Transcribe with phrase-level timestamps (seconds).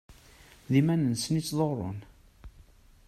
[0.71, 1.99] D iman-nsen i ttḍurrun.